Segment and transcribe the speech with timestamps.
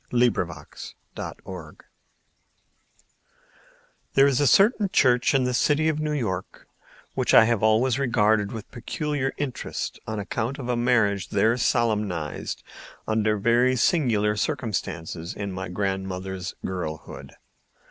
[0.09, 0.65] THE WEDDING
[1.15, 1.77] KNELL
[4.15, 6.65] There is a certain church, in the city of New York
[7.13, 12.63] which I have always regarded with peculiar interest on account of a marriage there solemnized
[13.07, 17.33] under very singular circumstances in my grandmother's girlhood.